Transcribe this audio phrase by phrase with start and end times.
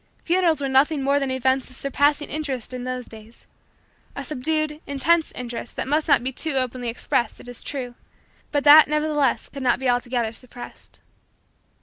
[0.25, 3.45] Funerals were nothing more than events of surpassing interest in those days
[4.15, 7.93] a subdued, intense, interest that must not be too openly expressed, it is true,
[8.51, 11.01] but that nevertheless could not be altogether suppressed.